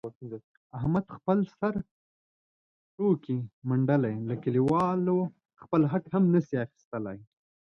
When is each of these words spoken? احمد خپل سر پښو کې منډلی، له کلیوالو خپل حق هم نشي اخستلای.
احمد 0.77 1.05
خپل 1.17 1.37
سر 1.57 1.73
پښو 1.83 3.09
کې 3.23 3.35
منډلی، 3.69 4.15
له 4.29 4.35
کلیوالو 4.43 5.17
خپل 5.61 5.81
حق 5.91 6.03
هم 6.13 6.23
نشي 6.33 6.55
اخستلای. 6.65 7.19